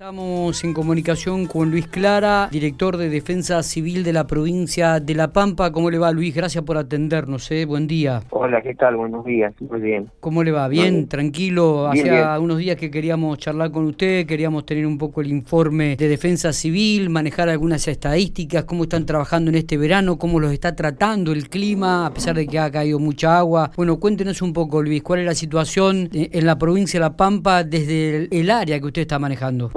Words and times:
Estamos 0.00 0.62
en 0.62 0.74
comunicación 0.74 1.46
con 1.46 1.72
Luis 1.72 1.88
Clara, 1.88 2.48
director 2.52 2.96
de 2.98 3.08
Defensa 3.08 3.64
Civil 3.64 4.04
de 4.04 4.12
la 4.12 4.28
provincia 4.28 5.00
de 5.00 5.12
La 5.16 5.32
Pampa. 5.32 5.72
¿Cómo 5.72 5.90
le 5.90 5.98
va, 5.98 6.12
Luis? 6.12 6.32
Gracias 6.32 6.62
por 6.62 6.76
atendernos. 6.76 7.50
¿eh? 7.50 7.64
Buen 7.64 7.88
día. 7.88 8.22
Hola, 8.30 8.62
¿qué 8.62 8.76
tal? 8.76 8.94
Buenos 8.94 9.24
días. 9.24 9.52
Muy 9.58 9.80
bien. 9.80 10.08
¿Cómo 10.20 10.44
le 10.44 10.52
va? 10.52 10.68
¿Bien? 10.68 11.08
¿Tranquilo? 11.08 11.88
Hacía 11.88 12.38
unos 12.38 12.58
días 12.58 12.76
que 12.76 12.92
queríamos 12.92 13.38
charlar 13.38 13.72
con 13.72 13.86
usted, 13.86 14.24
queríamos 14.24 14.64
tener 14.66 14.86
un 14.86 14.98
poco 14.98 15.20
el 15.20 15.32
informe 15.32 15.96
de 15.96 16.06
Defensa 16.06 16.52
Civil, 16.52 17.10
manejar 17.10 17.48
algunas 17.48 17.88
estadísticas, 17.88 18.62
cómo 18.66 18.84
están 18.84 19.04
trabajando 19.04 19.50
en 19.50 19.56
este 19.56 19.76
verano, 19.76 20.16
cómo 20.16 20.38
los 20.38 20.52
está 20.52 20.76
tratando 20.76 21.32
el 21.32 21.48
clima, 21.48 22.06
a 22.06 22.14
pesar 22.14 22.36
de 22.36 22.46
que 22.46 22.60
ha 22.60 22.70
caído 22.70 23.00
mucha 23.00 23.36
agua. 23.36 23.72
Bueno, 23.74 23.98
cuéntenos 23.98 24.42
un 24.42 24.52
poco, 24.52 24.80
Luis, 24.80 25.02
cuál 25.02 25.18
es 25.18 25.26
la 25.26 25.34
situación 25.34 26.08
en 26.12 26.46
la 26.46 26.56
provincia 26.56 27.00
de 27.00 27.04
La 27.04 27.16
Pampa 27.16 27.64
desde 27.64 28.28
el 28.30 28.48
área 28.48 28.78
que 28.78 28.86
usted 28.86 29.02
está 29.02 29.18
manejando. 29.18 29.72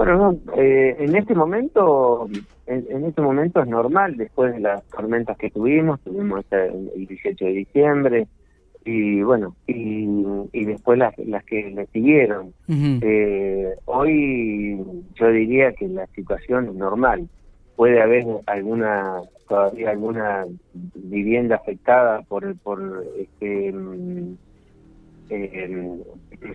Eh, 0.57 0.95
en 0.99 1.15
este 1.15 1.35
momento, 1.35 2.27
en, 2.65 3.05
este 3.05 3.21
momento 3.21 3.61
es 3.61 3.67
normal, 3.67 4.17
después 4.17 4.53
de 4.53 4.59
las 4.59 4.83
tormentas 4.89 5.38
que 5.38 5.49
tuvimos, 5.49 5.99
tuvimos 6.02 6.45
el 6.52 7.07
18 7.07 7.45
de 7.45 7.52
diciembre, 7.52 8.27
y 8.83 9.21
bueno, 9.21 9.55
y, 9.67 10.66
después 10.66 10.97
las, 10.97 11.17
las 11.19 11.43
que 11.43 11.69
le 11.69 11.85
siguieron. 11.88 12.53
Eh, 12.67 13.75
hoy 13.85 14.83
yo 15.16 15.27
diría 15.27 15.71
que 15.73 15.88
la 15.88 16.07
situación 16.07 16.69
es 16.69 16.75
normal. 16.75 17.27
Puede 17.75 18.02
haber 18.02 18.25
alguna, 18.47 19.21
todavía 19.47 19.91
alguna 19.91 20.45
vivienda 20.95 21.57
afectada 21.57 22.21
por, 22.23 22.57
por 22.59 23.05
este 23.19 23.71
eh, 25.31 25.98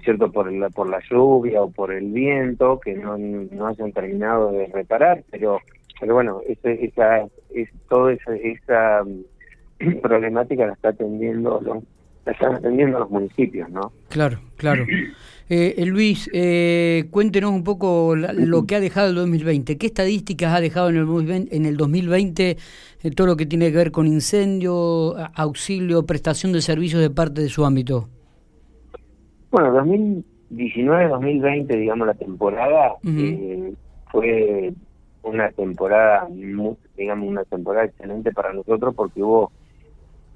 cierto?, 0.04 0.30
por 0.30 0.52
la, 0.52 0.70
por 0.70 0.88
la 0.88 1.00
lluvia 1.10 1.62
o 1.62 1.70
por 1.70 1.92
el 1.92 2.12
viento, 2.12 2.78
que 2.80 2.94
no, 2.94 3.16
no 3.18 3.66
hayan 3.66 3.92
terminado 3.92 4.52
de 4.52 4.66
reparar, 4.66 5.24
pero 5.30 5.60
pero 6.00 6.14
bueno, 6.14 6.40
esa, 6.46 7.28
es, 7.54 7.68
toda 7.88 8.12
esa, 8.12 8.34
esa 8.36 9.04
mm, 9.04 10.00
problemática 10.02 10.66
la 10.66 10.72
está 10.74 10.90
atendiendo 10.90 11.60
los, 11.60 11.82
la 12.24 12.32
están 12.32 12.54
atendiendo 12.54 12.98
los 12.98 13.10
municipios, 13.10 13.70
¿no? 13.70 13.92
Claro, 14.08 14.40
claro. 14.56 14.84
Eh, 15.48 15.76
eh 15.78 15.86
Luis, 15.86 16.28
eh, 16.32 17.04
cuéntenos 17.12 17.52
un 17.52 17.62
poco 17.62 18.16
lo 18.16 18.66
que 18.66 18.74
ha 18.74 18.80
dejado 18.80 19.10
el 19.10 19.14
2020. 19.14 19.78
¿Qué 19.78 19.86
estadísticas 19.86 20.52
ha 20.52 20.60
dejado 20.60 20.88
en 20.88 20.96
el, 20.96 21.48
en 21.52 21.66
el 21.66 21.76
2020 21.76 22.56
eh, 23.04 23.10
todo 23.12 23.28
lo 23.28 23.36
que 23.36 23.46
tiene 23.46 23.70
que 23.70 23.76
ver 23.76 23.92
con 23.92 24.08
incendio, 24.08 25.14
auxilio, 25.36 26.04
prestación 26.04 26.50
de 26.50 26.60
servicios 26.62 27.00
de 27.00 27.10
parte 27.10 27.42
de 27.42 27.48
su 27.48 27.64
ámbito? 27.64 28.08
Bueno, 29.56 29.72
2019-2020, 30.50 31.66
digamos, 31.78 32.06
la 32.06 32.12
temporada 32.12 32.96
eh, 33.06 33.72
fue 34.12 34.74
una 35.22 35.50
temporada, 35.52 36.28
digamos, 36.28 37.26
una 37.26 37.42
temporada 37.44 37.86
excelente 37.86 38.32
para 38.32 38.52
nosotros 38.52 38.94
porque 38.94 39.22
hubo 39.22 39.50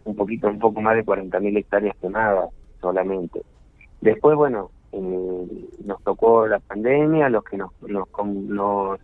un 0.06 0.16
poquito, 0.16 0.48
un 0.48 0.58
poco 0.58 0.80
más 0.80 0.96
de 0.96 1.04
40.000 1.04 1.58
hectáreas 1.58 1.94
quemadas 2.00 2.48
solamente. 2.80 3.42
Después, 4.00 4.38
bueno, 4.38 4.70
eh, 4.92 5.66
nos 5.84 6.02
tocó 6.02 6.46
la 6.46 6.58
pandemia, 6.60 7.28
lo 7.28 7.42
que 7.42 7.58
nos, 7.58 7.72
nos, 7.82 8.08
nos, 8.24 9.00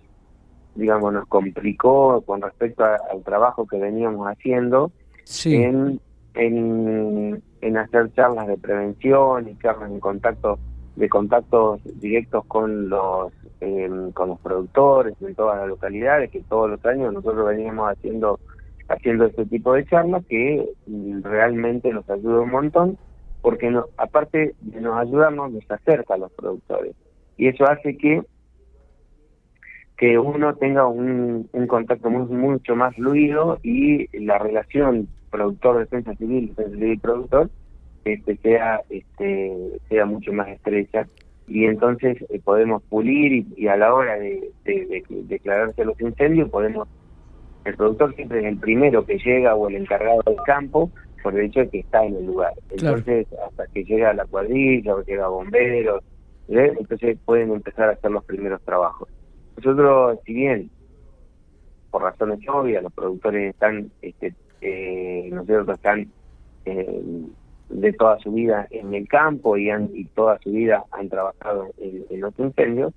digamos, 0.76 1.12
nos 1.12 1.28
complicó 1.28 2.22
con 2.22 2.40
respecto 2.40 2.84
al 2.84 3.22
trabajo 3.22 3.66
que 3.66 3.76
veníamos 3.76 4.26
haciendo 4.28 4.92
en 5.44 6.00
en, 6.36 7.42
en 7.60 7.76
hacer 7.76 8.12
charlas 8.12 8.46
de 8.46 8.58
prevención 8.58 9.48
y 9.48 9.58
charlas 9.58 9.90
en 9.90 10.00
contacto 10.00 10.58
de 10.96 11.08
contactos 11.08 11.80
directos 12.00 12.44
con 12.46 12.88
los 12.88 13.32
em, 13.60 14.12
con 14.12 14.30
los 14.30 14.40
productores 14.40 15.14
en 15.20 15.34
todas 15.34 15.58
las 15.58 15.68
localidades 15.68 16.30
que 16.30 16.40
todos 16.42 16.70
los 16.70 16.84
años 16.86 17.12
nosotros 17.12 17.46
veníamos 17.46 17.90
haciendo 17.90 18.38
haciendo 18.88 19.26
este 19.26 19.44
tipo 19.46 19.74
de 19.74 19.84
charlas 19.86 20.24
que 20.26 20.66
realmente 21.22 21.92
nos 21.92 22.08
ayuda 22.08 22.40
un 22.40 22.50
montón 22.50 22.98
porque 23.42 23.70
no, 23.70 23.86
aparte 23.96 24.54
de 24.60 24.80
nos 24.80 24.98
ayudarnos 24.98 25.52
nos 25.52 25.70
acerca 25.70 26.14
a 26.14 26.18
los 26.18 26.32
productores. 26.32 26.94
Y 27.36 27.48
eso 27.48 27.64
hace 27.64 27.96
que 27.96 28.22
que 29.96 30.18
uno 30.18 30.54
tenga 30.56 30.86
un, 30.86 31.48
un 31.52 31.66
contacto 31.66 32.10
muy, 32.10 32.26
mucho 32.26 32.76
más 32.76 32.94
fluido 32.96 33.58
y 33.62 34.08
la 34.18 34.38
relación 34.38 35.08
productor, 35.36 35.78
defensa 35.78 36.14
civil, 36.14 36.48
defensa 36.48 36.76
civil 36.78 36.98
productor, 36.98 37.50
este, 38.04 38.36
sea, 38.38 38.80
este, 38.88 39.52
sea 39.88 40.06
mucho 40.06 40.32
más 40.32 40.48
estrecha 40.48 41.06
y 41.46 41.66
entonces 41.66 42.16
eh, 42.30 42.40
podemos 42.42 42.82
pulir 42.84 43.46
y, 43.56 43.68
a 43.68 43.76
la 43.76 43.94
hora 43.94 44.16
de, 44.18 44.50
declararse 45.28 45.84
los 45.84 46.00
incendios 46.00 46.48
podemos, 46.48 46.88
el 47.64 47.76
productor 47.76 48.14
siempre 48.14 48.40
es 48.40 48.46
el 48.46 48.58
primero 48.58 49.04
que 49.04 49.18
llega 49.18 49.54
o 49.54 49.68
el 49.68 49.76
encargado 49.76 50.22
del 50.24 50.36
campo 50.46 50.90
por 51.22 51.38
el 51.38 51.46
hecho 51.46 51.60
de 51.60 51.68
que 51.68 51.80
está 51.80 52.04
en 52.04 52.16
el 52.16 52.26
lugar. 52.26 52.52
Entonces, 52.70 53.26
hasta 53.46 53.66
que 53.66 53.84
llega 53.84 54.14
la 54.14 54.24
cuadrilla 54.24 54.94
o 54.94 55.02
llega 55.02 55.28
bomberos, 55.28 56.02
entonces 56.48 57.18
pueden 57.24 57.52
empezar 57.52 57.88
a 57.90 57.92
hacer 57.92 58.10
los 58.10 58.24
primeros 58.24 58.62
trabajos. 58.62 59.08
Nosotros, 59.56 60.18
si 60.24 60.32
bien 60.32 60.70
por 61.90 62.02
razones 62.02 62.38
obvias 62.48 62.82
los 62.82 62.92
productores 62.92 63.54
están 63.54 63.90
este, 64.02 64.34
eh, 64.60 65.28
nosotros 65.32 65.68
están 65.76 66.08
eh, 66.64 67.02
de 67.68 67.92
toda 67.92 68.18
su 68.20 68.32
vida 68.32 68.66
en 68.70 68.94
el 68.94 69.08
campo 69.08 69.56
y, 69.56 69.70
han, 69.70 69.90
y 69.94 70.04
toda 70.06 70.38
su 70.38 70.50
vida 70.50 70.84
han 70.92 71.08
trabajado 71.08 71.68
en, 71.78 72.20
los 72.20 72.38
incendios. 72.38 72.92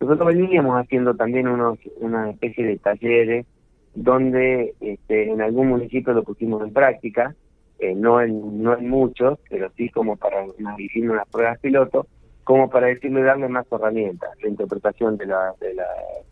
Nosotros 0.00 0.28
veníamos 0.28 0.76
haciendo 0.76 1.14
también 1.14 1.46
unos 1.46 1.78
una 1.98 2.30
especie 2.30 2.64
de 2.64 2.78
talleres 2.78 3.46
donde 3.94 4.74
este, 4.80 5.30
en 5.30 5.42
algún 5.42 5.68
municipio 5.68 6.12
lo 6.12 6.22
pusimos 6.22 6.62
en 6.62 6.72
práctica, 6.72 7.34
eh, 7.78 7.94
no 7.94 8.20
en 8.20 8.62
no 8.62 8.76
en 8.76 8.88
muchos, 8.88 9.38
pero 9.48 9.70
sí 9.76 9.88
como 9.90 10.16
para 10.16 10.44
hicimos 10.78 11.14
unas 11.14 11.28
pruebas 11.28 11.58
piloto, 11.60 12.06
como 12.44 12.68
para 12.70 12.88
decirle 12.88 13.22
darle 13.22 13.48
más 13.48 13.66
herramientas, 13.70 14.30
la 14.42 14.48
interpretación 14.48 15.16
de, 15.16 15.26
la, 15.26 15.54
de, 15.60 15.74
la, 15.74 15.86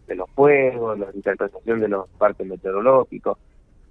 de 0.06 0.14
los 0.14 0.28
fuegos, 0.30 0.98
la 0.98 1.06
interpretación 1.14 1.80
de 1.80 1.88
los 1.88 2.08
parques 2.18 2.46
meteorológicos, 2.46 3.38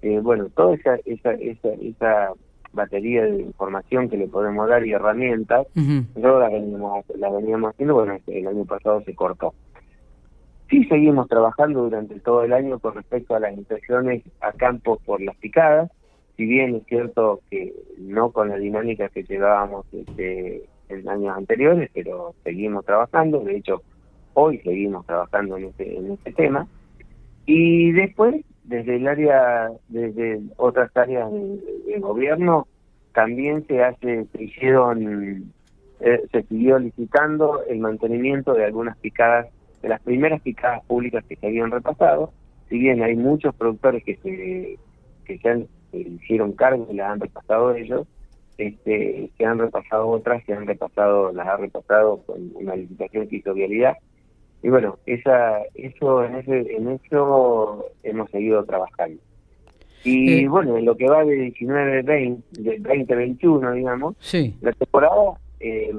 eh, 0.02 0.20
bueno, 0.20 0.48
toda 0.54 0.74
esa, 0.74 0.96
esa, 1.04 1.32
esa, 1.32 1.68
esa 1.80 2.32
batería 2.72 3.24
de 3.24 3.42
información 3.42 4.08
que 4.08 4.16
le 4.16 4.28
podemos 4.28 4.68
dar 4.68 4.86
y 4.86 4.92
herramientas, 4.92 5.66
nosotros 5.74 6.40
la 6.40 6.48
veníamos, 6.48 7.04
la 7.16 7.30
veníamos 7.30 7.70
haciendo, 7.70 7.94
bueno, 7.94 8.14
este, 8.14 8.38
el 8.38 8.46
año 8.46 8.64
pasado 8.64 9.02
se 9.02 9.14
cortó. 9.14 9.54
Sí 10.70 10.84
seguimos 10.84 11.28
trabajando 11.28 11.84
durante 11.84 12.20
todo 12.20 12.44
el 12.44 12.52
año 12.52 12.78
con 12.78 12.94
respecto 12.94 13.34
a 13.34 13.40
las 13.40 13.56
inspecciones 13.56 14.22
a 14.40 14.52
campo 14.52 14.98
por 15.04 15.20
las 15.20 15.36
picadas, 15.36 15.90
si 16.36 16.44
bien 16.44 16.76
es 16.76 16.84
cierto 16.86 17.40
que 17.50 17.74
no 17.98 18.30
con 18.30 18.50
la 18.50 18.56
dinámica 18.56 19.08
que 19.08 19.24
llevábamos 19.24 19.86
este, 19.92 20.62
en 20.88 21.08
años 21.08 21.36
anteriores, 21.36 21.90
pero 21.92 22.34
seguimos 22.44 22.84
trabajando, 22.84 23.40
de 23.40 23.56
hecho 23.56 23.82
hoy 24.34 24.58
seguimos 24.58 25.04
trabajando 25.06 25.56
en 25.56 25.64
este, 25.64 25.96
en 25.96 26.12
este 26.12 26.32
tema. 26.32 26.68
Y 27.46 27.90
después 27.92 28.44
desde 28.68 28.96
el 28.96 29.08
área, 29.08 29.70
desde 29.88 30.40
otras 30.56 30.94
áreas 30.94 31.30
del 31.32 32.00
gobierno, 32.00 32.68
también 33.14 33.66
se 33.66 33.82
hace, 33.82 34.26
se 34.26 34.42
hicieron, 34.44 35.52
eh, 36.00 36.22
se 36.30 36.42
siguió 36.44 36.78
licitando 36.78 37.64
el 37.64 37.80
mantenimiento 37.80 38.52
de 38.52 38.66
algunas 38.66 38.96
picadas, 38.98 39.46
de 39.80 39.88
las 39.88 40.00
primeras 40.02 40.42
picadas 40.42 40.84
públicas 40.84 41.24
que 41.26 41.36
se 41.36 41.46
habían 41.46 41.70
repasado, 41.70 42.32
si 42.68 42.78
bien 42.78 43.02
hay 43.02 43.16
muchos 43.16 43.54
productores 43.54 44.04
que 44.04 44.16
se, 44.16 44.78
que 45.24 45.38
se 45.38 45.48
han, 45.48 45.66
hicieron 45.92 46.52
cargo 46.52 46.86
y 46.90 46.96
las 46.96 47.10
han 47.10 47.20
repasado 47.20 47.74
ellos, 47.74 48.06
este, 48.58 49.30
se 49.38 49.44
han 49.46 49.58
repasado 49.58 50.08
otras, 50.08 50.44
se 50.44 50.52
han 50.52 50.66
repasado, 50.66 51.32
las 51.32 51.46
ha 51.46 51.56
repasado 51.56 52.22
con 52.26 52.50
una 52.54 52.76
licitación 52.76 53.28
que 53.28 53.36
hizo 53.36 53.54
Vialidad, 53.54 53.96
y 54.62 54.68
bueno, 54.68 54.98
esa, 55.06 55.62
eso, 55.74 56.24
en, 56.24 56.36
ese, 56.36 56.76
en 56.76 56.88
eso 56.88 57.86
hemos 58.02 58.30
seguido 58.30 58.64
trabajando. 58.64 59.20
Y 60.04 60.46
bueno, 60.46 60.76
en 60.76 60.84
lo 60.84 60.96
que 60.96 61.08
va 61.08 61.24
de 61.24 61.34
19, 61.34 62.02
20, 62.02 62.62
de 62.62 62.78
2021, 62.78 63.72
digamos, 63.72 64.16
la 64.60 64.72
temporada 64.72 65.32
eh, 65.60 65.92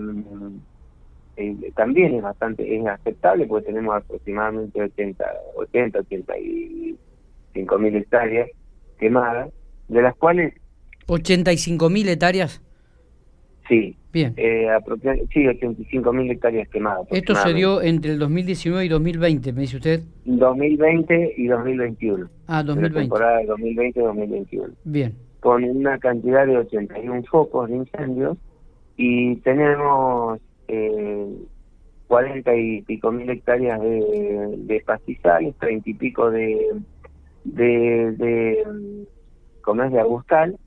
eh, 1.38 1.72
también 1.76 2.16
es 2.16 2.22
bastante 2.22 2.76
es 2.76 2.86
aceptable 2.86 3.46
porque 3.46 3.68
tenemos 3.68 3.96
aproximadamente 3.96 4.82
80, 4.82 5.26
80 5.56 6.00
85 6.00 7.78
mil 7.78 7.96
hectáreas 7.96 8.50
quemadas, 9.00 9.50
de 9.88 10.02
las 10.02 10.16
cuales... 10.16 10.54
¿85 11.08 11.90
mil 11.90 12.10
hectáreas? 12.10 12.62
Sí. 13.70 13.96
Bien. 14.12 14.34
Eh, 14.38 14.68
sí, 15.32 15.48
85 15.48 16.12
mil 16.14 16.32
hectáreas 16.32 16.68
quemadas. 16.70 17.08
Esto 17.12 17.36
se 17.36 17.54
dio 17.54 17.82
entre 17.82 18.14
el 18.14 18.20
2019 18.20 18.86
y 18.86 18.90
2020, 18.90 19.54
me 19.54 19.62
dice 19.62 19.78
usted. 19.78 20.02
2020 20.26 21.36
y 21.38 21.48
2021. 21.48 22.28
Ah, 22.48 22.64
2020. 22.64 22.96
La 22.96 23.02
temporada 23.02 23.44
2020 23.46 24.00
y 24.00 24.04
2021. 24.04 24.74
Bien. 24.84 25.14
Con 25.42 25.64
una 25.64 26.00
cantidad 26.00 26.48
de 26.48 26.58
81 26.58 27.24
focos 27.30 27.70
de 27.70 27.76
incendios 27.78 28.38
y 28.98 29.36
tenemos, 29.38 30.40
eh, 30.68 31.28
cuarenta 32.08 32.56
y 32.56 32.82
pico 32.82 33.12
mil 33.12 33.30
hectáreas 33.30 33.80
de, 33.80 34.56
de 34.58 34.80
pastizales, 34.82 35.56
treinta 35.60 35.88
y 35.88 35.94
pico 35.94 36.32
de, 36.32 36.58
de, 37.44 38.12
de, 38.18 38.66
de 39.64 40.00
arbustal 40.00 40.58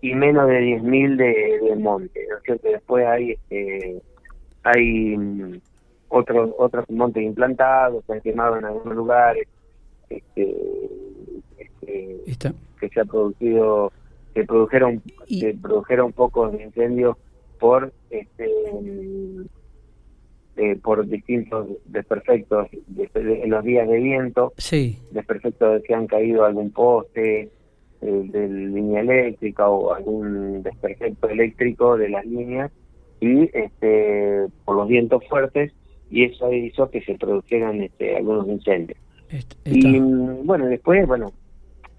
y 0.00 0.14
menos 0.14 0.48
de 0.48 0.58
diez 0.60 0.82
mil 0.82 1.16
de, 1.16 1.60
de 1.62 1.76
monte. 1.76 2.26
¿no 2.30 2.36
es 2.36 2.42
cierto? 2.44 2.68
Después 2.68 3.06
hay 3.06 3.32
este, 3.32 4.00
hay 4.62 5.16
mm, 5.16 5.60
otros 6.08 6.50
otros 6.58 6.88
montes 6.90 7.22
implantados, 7.22 8.04
se 8.06 8.12
han 8.12 8.20
quemado 8.20 8.58
en 8.58 8.64
algunos 8.64 8.96
lugares, 8.96 9.46
este, 10.08 10.56
este, 11.58 12.16
que 12.80 12.88
se 12.88 13.00
ha 13.00 13.04
producido, 13.04 13.92
se 14.34 14.44
produjeron, 14.44 15.02
se 15.28 15.54
produjeron 15.54 16.12
pocos 16.12 16.54
incendios 16.60 17.16
por 17.58 17.92
este 18.10 18.48
eh, 20.56 20.76
por 20.82 21.06
distintos 21.06 21.68
desperfectos 21.84 22.68
en 23.14 23.50
los 23.50 23.64
días 23.64 23.88
de 23.88 23.96
viento, 23.98 24.52
sí. 24.56 24.98
desperfectos 25.12 25.74
de 25.74 25.82
que 25.82 25.94
han 25.94 26.06
caído 26.06 26.44
algún 26.44 26.72
poste 26.72 27.50
eh, 28.00 28.22
de 28.24 28.48
línea 28.48 29.00
eléctrica 29.00 29.68
o 29.68 29.92
algún 29.92 30.62
desperfecto 30.62 31.28
eléctrico 31.28 31.96
de 31.96 32.08
las 32.08 32.24
líneas 32.24 32.70
y 33.20 33.50
este 33.56 34.46
por 34.64 34.76
los 34.76 34.88
vientos 34.88 35.26
fuertes 35.28 35.72
y 36.10 36.24
eso 36.24 36.52
hizo 36.52 36.90
que 36.90 37.00
se 37.02 37.14
produjeran 37.14 37.82
este, 37.82 38.16
algunos 38.16 38.48
incendios. 38.48 38.98
Y 39.64 39.98
bueno, 39.98 40.66
después, 40.66 41.06
bueno, 41.06 41.32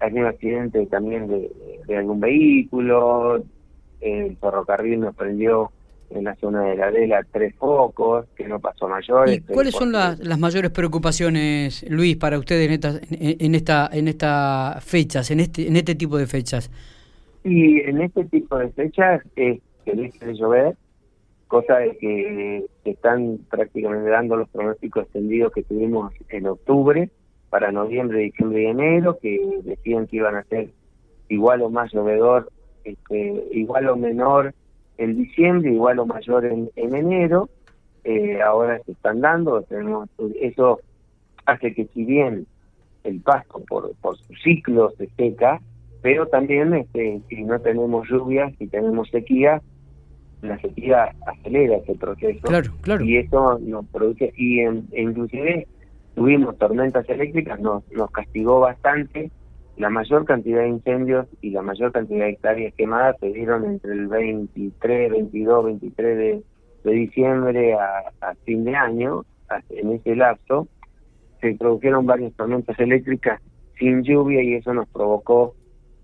algún 0.00 0.26
accidente 0.26 0.84
también 0.86 1.28
de, 1.28 1.50
de 1.86 1.96
algún 1.96 2.18
vehículo, 2.18 3.44
el 4.00 4.36
ferrocarril 4.36 5.00
nos 5.00 5.14
prendió 5.14 5.70
en 6.10 6.24
la 6.24 6.34
zona 6.36 6.62
de 6.64 6.76
la 6.76 6.86
Adela 6.86 7.24
tres 7.30 7.54
focos, 7.56 8.26
que 8.36 8.46
no 8.46 8.58
pasó 8.58 8.88
mayores. 8.88 9.38
¿Y 9.38 9.40
cuáles 9.40 9.74
son 9.74 9.92
las, 9.92 10.18
las 10.20 10.38
mayores 10.38 10.70
preocupaciones, 10.70 11.88
Luis, 11.88 12.16
para 12.16 12.38
ustedes 12.38 12.66
en 12.66 12.72
esta, 12.72 13.00
en, 13.10 13.54
esta, 13.54 13.90
en 13.92 14.08
estas 14.08 14.84
fechas, 14.84 15.30
en 15.30 15.40
este, 15.40 15.68
en 15.68 15.76
este 15.76 15.94
tipo 15.94 16.18
de 16.18 16.26
fechas? 16.26 16.70
Y 17.44 17.80
en 17.80 18.02
este 18.02 18.24
tipo 18.24 18.58
de 18.58 18.68
fechas 18.70 19.22
es 19.36 19.60
que 19.84 19.92
deje 19.94 20.26
de 20.26 20.34
llover, 20.34 20.76
cosa 21.48 21.78
de 21.78 21.96
que 21.96 22.66
están 22.84 23.38
prácticamente 23.50 24.10
dando 24.10 24.36
los 24.36 24.48
pronósticos 24.50 25.04
extendidos 25.04 25.52
que 25.52 25.62
tuvimos 25.62 26.12
en 26.28 26.46
octubre, 26.46 27.10
para 27.48 27.72
noviembre, 27.72 28.20
diciembre 28.20 28.62
y 28.62 28.66
enero, 28.66 29.18
que 29.20 29.40
decían 29.64 30.06
que 30.06 30.16
iban 30.16 30.36
a 30.36 30.44
ser 30.44 30.70
igual 31.28 31.62
o 31.62 31.70
más 31.70 31.92
llovedor, 31.92 32.50
este, 32.84 33.44
igual 33.52 33.88
o 33.88 33.96
menor 33.96 34.54
en 35.00 35.16
diciembre, 35.16 35.72
igual 35.72 35.98
o 35.98 36.06
mayor 36.06 36.44
en, 36.44 36.70
en 36.76 36.94
enero, 36.94 37.48
eh, 38.04 38.40
ahora 38.42 38.78
se 38.84 38.92
están 38.92 39.22
dando, 39.22 39.62
tenemos, 39.62 40.08
eso 40.40 40.80
hace 41.46 41.74
que 41.74 41.86
si 41.86 42.04
bien 42.04 42.46
el 43.04 43.20
pasto 43.20 43.62
por, 43.66 43.94
por 43.96 44.18
su 44.18 44.34
ciclo 44.34 44.92
se 44.98 45.08
seca, 45.16 45.58
pero 46.02 46.26
también 46.26 46.74
este, 46.74 47.22
si 47.28 47.42
no 47.42 47.58
tenemos 47.60 48.08
lluvias, 48.08 48.52
si 48.58 48.66
tenemos 48.66 49.08
sequía, 49.08 49.62
la 50.42 50.58
sequía 50.60 51.14
acelera 51.26 51.78
ese 51.78 51.94
proceso 51.94 52.40
claro, 52.42 52.70
claro. 52.82 53.02
y 53.02 53.16
eso 53.16 53.58
nos 53.58 53.86
produce, 53.86 54.32
y 54.36 54.60
en, 54.60 54.86
inclusive 54.92 55.66
tuvimos 56.14 56.58
tormentas 56.58 57.08
eléctricas, 57.08 57.58
nos, 57.58 57.90
nos 57.92 58.10
castigó 58.10 58.60
bastante 58.60 59.30
la 59.80 59.88
mayor 59.88 60.26
cantidad 60.26 60.60
de 60.60 60.68
incendios 60.68 61.26
y 61.40 61.50
la 61.50 61.62
mayor 61.62 61.90
cantidad 61.90 62.26
de 62.26 62.32
hectáreas 62.32 62.74
quemadas 62.74 63.16
se 63.18 63.32
dieron 63.32 63.64
entre 63.64 63.92
el 63.92 64.08
23, 64.08 65.10
22, 65.10 65.64
23 65.64 66.18
de, 66.18 66.42
de 66.84 66.92
diciembre 66.92 67.74
a, 67.74 68.34
fin 68.44 68.64
de 68.64 68.76
año, 68.76 69.24
en 69.70 69.92
ese 69.92 70.14
lapso, 70.14 70.68
se 71.40 71.54
produjeron 71.54 72.04
varias 72.04 72.34
tormentas 72.34 72.78
eléctricas 72.78 73.40
sin 73.78 74.02
lluvia 74.02 74.42
y 74.42 74.54
eso 74.54 74.74
nos 74.74 74.86
provocó, 74.88 75.54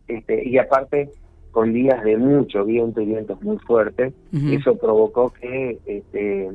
este 0.08 0.49
y 0.49 0.56
aparte 0.56 1.11
con 1.50 1.75
días 1.75 2.02
de 2.02 2.17
mucho 2.17 2.64
viento 2.64 3.02
y 3.02 3.06
vientos 3.06 3.43
muy 3.43 3.58
fuertes, 3.58 4.14
eso 4.32 4.76
provocó 4.78 5.34
que 5.34 5.78
este, 5.84 6.50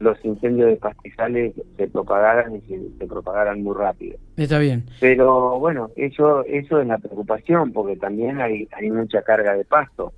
los 0.00 0.24
incendios 0.24 0.70
de 0.70 0.76
pastizales 0.76 1.54
se 1.76 1.88
propagaran 1.88 2.56
y 2.56 2.60
se, 2.60 3.06
propagaran 3.06 3.62
muy 3.62 3.74
rápido. 3.76 4.18
Está 4.36 4.58
bien. 4.58 4.84
Pero 5.00 5.58
bueno, 5.58 5.90
eso 5.96 6.44
eso 6.44 6.80
es 6.80 6.86
la 6.86 6.98
preocupación 6.98 7.72
porque 7.72 7.96
también 7.96 8.40
hay 8.40 8.68
hay 8.72 8.90
mucha 8.90 9.22
carga 9.22 9.54
de 9.54 9.64
pasto. 9.64 10.12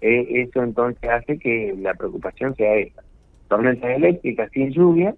Eh, 0.00 0.42
eso 0.42 0.62
entonces 0.62 1.08
hace 1.08 1.38
que 1.38 1.74
la 1.78 1.94
preocupación 1.94 2.54
sea 2.56 2.74
esa. 2.76 3.02
Tormentas 3.48 3.90
eléctricas 3.90 4.50
sin 4.52 4.72
lluvia, 4.72 5.14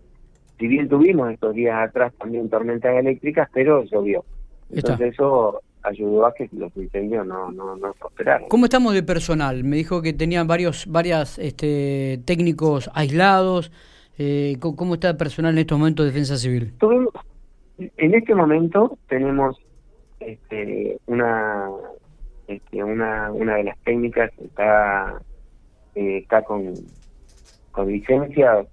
si 0.59 0.69
bien 0.69 0.89
tuvimos 0.89 1.33
estos 1.33 1.55
días 1.55 1.89
atrás 1.89 2.13
también 2.19 2.49
tormentas 2.49 2.95
eléctricas, 2.97 3.49
pero 3.53 3.85
llovió. 3.85 4.25
Entonces 4.71 5.13
eso 5.13 5.61
ayudó 5.83 6.27
a 6.27 6.35
que 6.35 6.49
los 6.53 6.75
incendios 6.77 7.27
no, 7.27 7.51
no, 7.53 7.77
no 7.77 7.93
prosperaran. 7.95 8.49
¿Cómo 8.49 8.65
estamos 8.65 8.95
de 8.95 9.03
personal? 9.03 9.65
Me 9.65 9.77
dijo 9.77 10.03
que 10.03 10.13
tenían 10.13 10.47
varios 10.47 10.87
varias 10.87 11.39
este, 11.39 12.21
técnicos 12.25 12.91
aislados. 12.95 13.71
Eh, 14.19 14.57
¿Cómo 14.61 14.95
está 14.95 15.11
el 15.11 15.17
personal 15.17 15.53
en 15.55 15.59
estos 15.59 15.79
momentos 15.79 16.05
de 16.05 16.13
Defensa 16.13 16.37
Civil? 16.37 16.73
En 17.79 18.15
este 18.15 18.35
momento 18.35 18.97
tenemos 19.09 19.59
este, 20.21 20.99
una, 21.07 21.69
este, 22.47 22.85
una 22.85 23.33
una 23.33 23.57
de 23.57 23.65
las 23.65 23.79
técnicas 23.81 24.31
está 24.39 25.21
eh, 25.97 26.19
está 26.19 26.43
con, 26.43 26.75
con 27.73 27.89
licencia, 27.89 28.65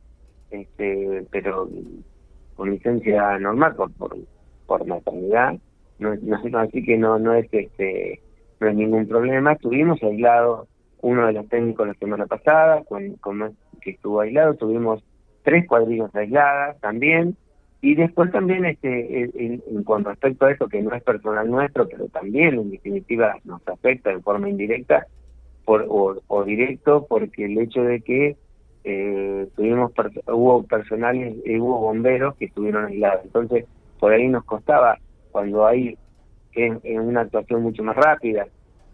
este, 0.52 1.26
pero 1.32 1.68
con 2.56 2.70
licencia 2.70 3.40
normal 3.40 3.76
por 3.76 3.92
por, 3.94 4.16
por 4.68 4.86
maternidad. 4.86 5.56
No, 5.98 6.16
no, 6.16 6.60
así 6.60 6.84
que 6.84 6.98
no 6.98 7.18
no 7.18 7.34
es 7.34 7.48
este 7.52 8.22
no 8.60 8.68
es 8.68 8.76
ningún 8.76 9.08
problema. 9.08 9.56
Tuvimos 9.56 10.02
aislado 10.04 10.68
uno 11.02 11.26
de 11.26 11.34
los 11.34 11.50
técnicos 11.50 11.88
la 11.88 11.96
semana 11.96 12.28
pasada, 12.28 12.84
con, 12.84 13.14
con 13.14 13.58
que 13.82 13.92
estuvo 13.92 14.22
aislado, 14.22 14.54
tuvimos 14.54 15.04
tres 15.44 15.68
cuadrillas 15.68 16.14
aisladas 16.16 16.80
también, 16.80 17.36
y 17.82 17.96
después 17.96 18.32
también 18.32 18.66
este 18.66 19.24
en, 19.24 19.64
en, 19.68 19.84
con 19.84 20.04
respecto 20.04 20.46
a 20.46 20.52
eso, 20.52 20.68
que 20.68 20.82
no 20.82 20.94
es 20.94 21.04
personal 21.04 21.50
nuestro, 21.50 21.88
pero 21.88 22.08
también 22.08 22.60
en 22.60 22.72
definitiva 22.72 23.38
nos 23.44 23.68
afecta 23.68 24.12
de 24.12 24.22
forma 24.22 24.50
indirecta 24.50 25.08
por, 25.66 25.86
o, 26.28 26.44
directo, 26.44 27.06
porque 27.08 27.46
el 27.46 27.58
hecho 27.58 27.84
de 27.84 28.02
que 28.02 28.36
eh, 28.84 29.48
tuvimos 29.56 29.92
hubo 30.28 30.64
personales, 30.64 31.36
eh, 31.46 31.60
hubo 31.60 31.80
bomberos 31.80 32.36
que 32.36 32.46
estuvieron 32.46 32.86
aislados. 32.86 33.26
Entonces, 33.26 33.66
por 34.00 34.14
ahí 34.14 34.28
nos 34.28 34.44
costaba, 34.44 34.98
cuando 35.31 35.66
hay 35.66 35.98
en, 36.54 37.00
una 37.00 37.21
actuación 37.21 37.64
mucho 37.64 37.83
más 37.83 37.95
rápida, 37.95 38.48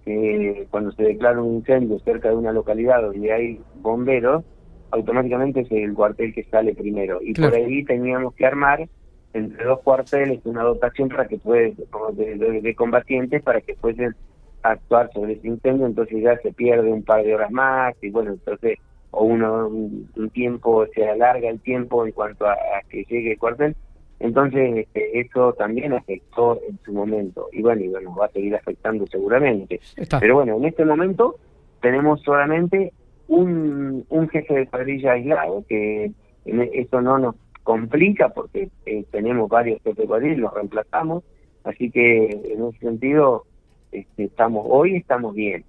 que 0.06 0.68
cuando 0.70 0.92
se 0.92 1.04
declara 1.04 1.42
un 1.42 1.56
incendio 1.56 2.00
cerca 2.00 2.30
de 2.30 2.36
una 2.36 2.52
localidad 2.52 3.02
donde 3.02 3.32
hay 3.32 3.62
bomberos, 3.82 4.44
automáticamente 4.92 5.62
es 5.62 5.72
el 5.72 5.94
cuartel 5.94 6.34
que 6.34 6.44
sale 6.46 6.74
primero. 6.74 7.20
Y 7.22 7.34
por 7.34 7.54
ahí 7.54 7.84
teníamos 7.84 8.34
que 8.36 8.46
armar 8.46 8.88
entre 9.34 9.66
dos 9.66 9.80
cuarteles 9.82 10.46
una 10.46 10.64
dotación 10.64 11.10
para 11.10 11.28
que 11.28 11.38
puede, 11.38 11.76
de, 12.14 12.62
de, 12.62 12.76
combatientes 12.76 13.44
para 13.44 13.62
que 13.62 13.76
puedan 13.76 14.16
actuar 14.64 15.12
sobre 15.14 15.34
ese 15.34 15.48
incendio, 15.48 15.86
entonces 15.86 16.22
ya 16.22 16.38
se 16.40 16.52
pierde 16.52 16.92
un 16.92 17.04
par 17.04 17.24
de 17.24 17.36
horas 17.36 17.52
más 17.52 17.96
y 18.02 18.10
bueno, 18.10 18.32
entonces 18.32 18.80
o 19.12 19.24
uno 19.24 19.68
un, 19.68 20.30
tiempo, 20.34 20.86
se 20.94 21.08
alarga 21.08 21.50
el 21.50 21.60
tiempo 21.62 22.06
en 22.06 22.12
cuanto 22.12 22.48
a, 22.48 22.56
que 22.90 23.04
llegue 23.06 23.32
el 23.34 23.40
cuartel. 23.40 23.76
Entonces 24.20 24.78
este, 24.78 25.20
eso 25.20 25.54
también 25.54 25.94
afectó 25.94 26.60
en 26.68 26.80
su 26.84 26.92
momento 26.92 27.48
y 27.52 27.62
bueno, 27.62 27.84
y 27.84 27.88
bueno, 27.88 28.16
va 28.16 28.26
a 28.26 28.32
seguir 28.32 28.56
afectando 28.56 29.06
seguramente. 29.08 29.80
Pero 30.20 30.36
bueno, 30.36 30.58
en 30.58 30.66
este 30.66 30.86
momento 30.86 31.38
tenemos 31.82 32.22
solamente 32.24 32.94
un, 33.28 34.06
un 34.10 34.30
jefe 34.30 34.54
de 34.54 34.68
cuadrilla 34.68 35.14
aislado, 35.14 35.64
que 35.68 36.12
eso 36.46 37.02
no 37.02 37.18
nos 37.18 37.36
complica 37.64 38.30
porque 38.30 38.70
eh, 38.86 39.06
tenemos 39.12 39.50
varios 39.50 39.82
jefes 39.84 39.98
de 39.98 40.06
cuadrilla 40.06 40.34
y 40.34 40.38
los 40.38 40.54
reemplazamos, 40.54 41.24
así 41.64 41.92
que 41.92 42.28
en 42.28 42.66
ese 42.66 42.80
sentido 42.80 43.46
este, 43.92 44.26
estamos 44.26 44.66
hoy 44.70 44.96
estamos 44.96 45.36
bien. 45.36 45.66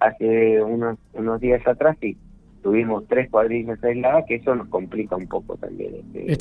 Hace 0.00 0.62
unos, 0.62 0.98
unos 1.14 1.40
días 1.40 1.66
atrás 1.66 1.96
sí, 2.00 2.16
tuvimos 2.62 3.06
tres 3.08 3.30
cuadrillas 3.30 3.82
aisladas, 3.82 4.24
que 4.26 4.36
eso 4.36 4.54
nos 4.54 4.68
complica 4.68 5.16
un 5.16 5.26
poco 5.26 5.56
también. 5.56 5.96
Este, 5.96 6.32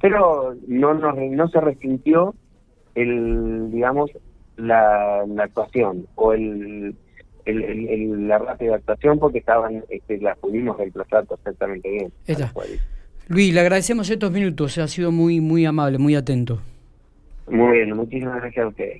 Pero 0.00 0.56
no, 0.66 0.94
nos, 0.94 1.16
no 1.16 1.48
se 1.48 1.60
resintió 1.60 2.34
el, 2.94 3.70
digamos, 3.70 4.10
la, 4.56 5.24
la 5.26 5.44
actuación 5.44 6.06
o 6.14 6.32
el 6.32 6.96
el, 7.48 8.28
la 8.28 8.38
rápida 8.38 8.76
actuación 8.76 9.18
porque 9.18 9.38
estaban 9.38 9.84
este, 9.88 10.18
las 10.18 10.38
pudimos 10.38 10.76
reemplazar 10.76 11.26
perfectamente 11.26 11.88
bien. 11.90 12.12
Luis, 13.28 13.52
le 13.52 13.60
agradecemos 13.60 14.08
estos 14.08 14.30
minutos, 14.30 14.78
ha 14.78 14.88
sido 14.88 15.12
muy 15.12 15.40
muy 15.40 15.66
amable, 15.66 15.98
muy 15.98 16.14
atento. 16.14 16.60
Muy 17.50 17.78
bien, 17.78 17.94
muchísimas 17.96 18.40
gracias 18.40 18.64
a 18.64 18.68
ustedes. 18.68 18.96